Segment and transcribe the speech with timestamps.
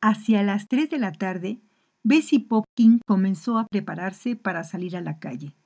[0.00, 1.60] Hacia las 3 de la tarde,
[2.04, 5.56] Bessie Popkin comenzó a prepararse para salir a la calle.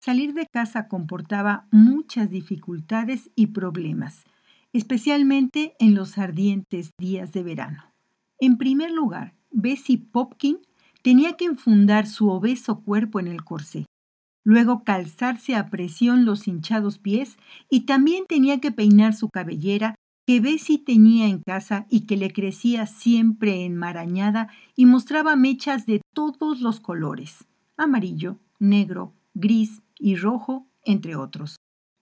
[0.00, 4.24] Salir de casa comportaba muchas dificultades y problemas,
[4.72, 7.84] especialmente en los ardientes días de verano.
[8.40, 10.58] En primer lugar, Bessie Popkin
[11.02, 13.84] tenía que enfundar su obeso cuerpo en el corsé,
[14.42, 17.36] luego calzarse a presión los hinchados pies
[17.68, 19.94] y también tenía que peinar su cabellera
[20.32, 26.00] que Bessie tenía en casa y que le crecía siempre enmarañada y mostraba mechas de
[26.14, 27.44] todos los colores,
[27.76, 31.56] amarillo, negro, gris y rojo, entre otros.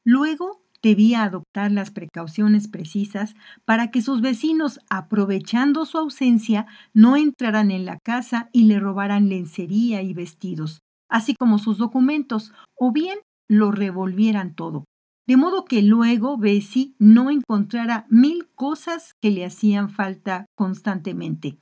[0.05, 7.73] Luego debía adoptar las precauciones precisas para que sus vecinos, aprovechando su ausencia, no entraran
[7.73, 13.19] en la casa y le robaran lencería y vestidos, así como sus documentos, o bien
[13.49, 14.85] lo revolvieran todo,
[15.31, 21.57] de modo que luego Bessie no encontrara mil cosas que le hacían falta constantemente.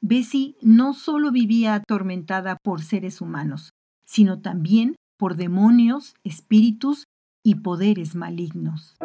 [0.00, 3.70] Bessie no solo vivía atormentada por seres humanos,
[4.04, 7.06] sino también por demonios, espíritus
[7.42, 8.96] y poderes malignos.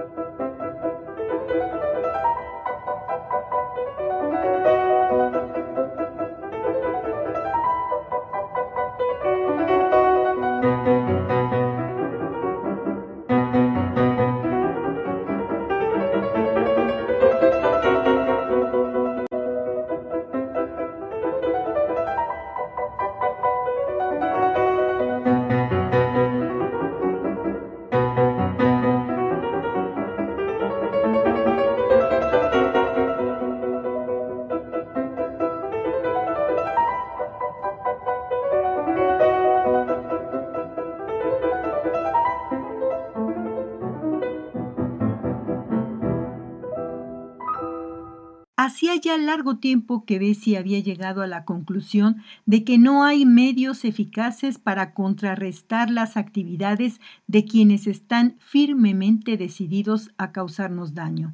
[48.56, 53.26] Hacía ya largo tiempo que Bessie había llegado a la conclusión de que no hay
[53.26, 61.34] medios eficaces para contrarrestar las actividades de quienes están firmemente decididos a causarnos daño.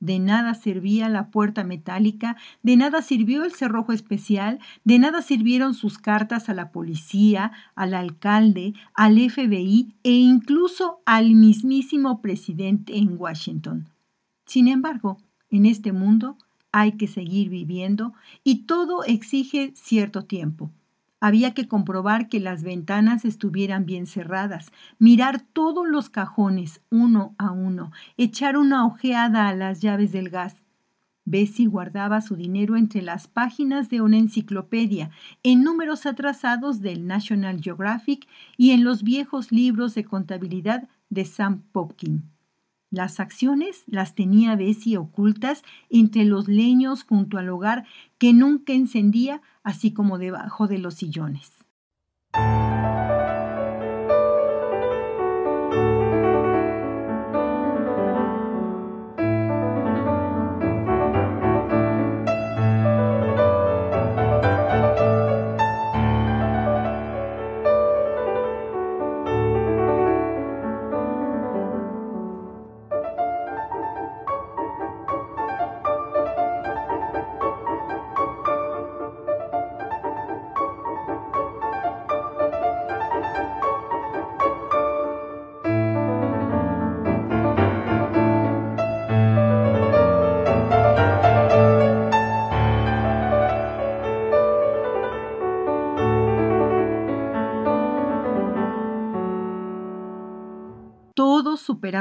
[0.00, 5.74] De nada servía la puerta metálica, de nada sirvió el cerrojo especial, de nada sirvieron
[5.74, 13.18] sus cartas a la policía, al alcalde, al FBI e incluso al mismísimo presidente en
[13.18, 13.90] Washington.
[14.46, 15.18] Sin embargo,
[15.50, 16.36] en este mundo
[16.74, 20.72] hay que seguir viviendo y todo exige cierto tiempo.
[21.20, 27.52] Había que comprobar que las ventanas estuvieran bien cerradas, mirar todos los cajones uno a
[27.52, 30.64] uno, echar una ojeada a las llaves del gas.
[31.24, 35.10] Bessie guardaba su dinero entre las páginas de una enciclopedia,
[35.44, 38.26] en números atrasados del National Geographic
[38.56, 42.33] y en los viejos libros de contabilidad de Sam Popkin.
[42.94, 47.84] Las acciones las tenía Bessie ocultas entre los leños junto al hogar
[48.18, 51.50] que nunca encendía, así como debajo de los sillones.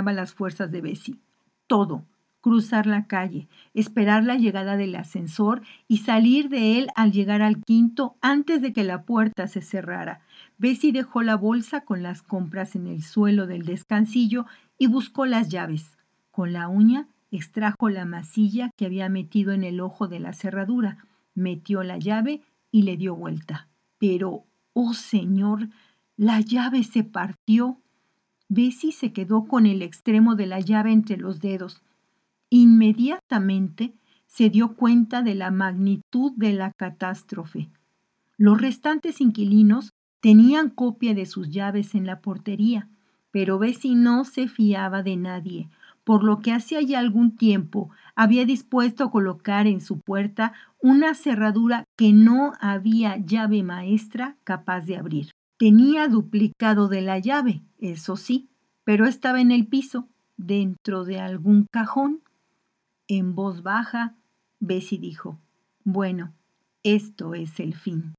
[0.01, 1.19] Las fuerzas de Bessie.
[1.67, 2.05] Todo.
[2.41, 7.63] Cruzar la calle, esperar la llegada del ascensor y salir de él al llegar al
[7.63, 10.19] quinto antes de que la puerta se cerrara.
[10.57, 14.45] Bessie dejó la bolsa con las compras en el suelo del descansillo
[14.77, 15.97] y buscó las llaves.
[16.31, 20.97] Con la uña extrajo la masilla que había metido en el ojo de la cerradura,
[21.35, 22.41] metió la llave
[22.71, 23.69] y le dio vuelta.
[23.99, 24.43] Pero,
[24.73, 25.69] oh Señor,
[26.17, 27.79] la llave se partió.
[28.53, 31.81] Bessie se quedó con el extremo de la llave entre los dedos.
[32.51, 33.95] Inmediatamente
[34.27, 37.69] se dio cuenta de la magnitud de la catástrofe.
[38.37, 39.89] Los restantes inquilinos
[40.19, 42.89] tenían copia de sus llaves en la portería,
[43.31, 45.69] pero Bessie no se fiaba de nadie,
[46.03, 51.15] por lo que hacía ya algún tiempo había dispuesto a colocar en su puerta una
[51.15, 55.31] cerradura que no había llave maestra capaz de abrir.
[55.63, 58.49] Tenía duplicado de la llave, eso sí,
[58.83, 62.21] pero estaba en el piso, dentro de algún cajón.
[63.07, 64.17] En voz baja,
[64.59, 65.39] Bessie dijo,
[65.85, 66.33] Bueno,
[66.83, 68.13] esto es el fin.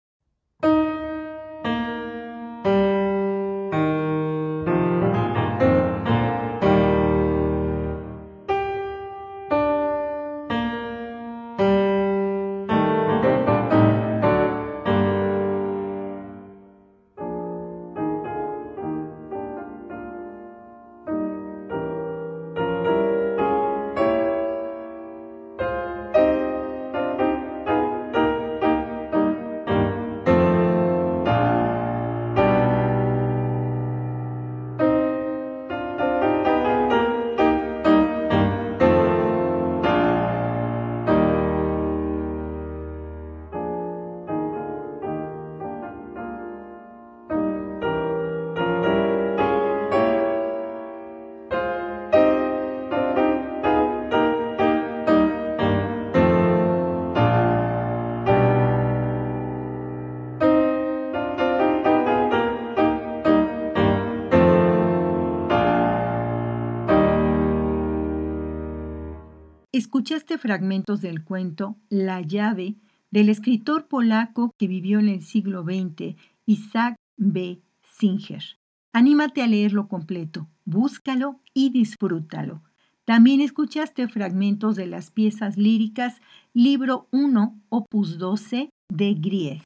[70.14, 72.76] Escuchaste fragmentos del cuento La llave
[73.10, 76.14] del escritor polaco que vivió en el siglo XX,
[76.46, 77.60] Isaac B.
[77.82, 78.44] Singer.
[78.92, 82.62] Anímate a leerlo completo, búscalo y disfrútalo.
[83.04, 86.20] También escuchaste fragmentos de las piezas líricas
[86.52, 89.62] Libro 1, opus 12 de Grieg.